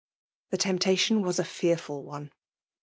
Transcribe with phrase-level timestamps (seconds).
[0.49, 2.31] The temptation was a fearful one